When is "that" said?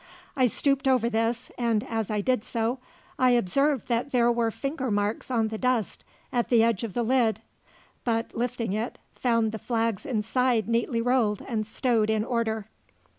3.89-4.09